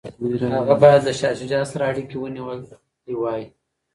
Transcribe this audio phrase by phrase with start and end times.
[0.57, 3.41] هغه باید له شاه شجاع سره اړیکي ونیولي وای.